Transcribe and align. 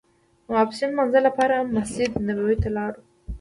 د 0.45 0.47
ماسپښین 0.53 0.89
لمانځه 0.91 1.19
لپاره 1.27 1.67
مسجد 1.75 2.09
نبوي 2.27 2.55
ته 2.63 2.69
لاړو. 2.77 3.01